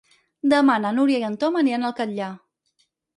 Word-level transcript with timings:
Demà 0.53 0.77
na 0.85 0.91
Núria 0.99 1.19
i 1.23 1.25
en 1.27 1.35
Tom 1.43 1.59
aniran 1.61 1.85
al 1.91 1.93
Catllar. 2.01 2.31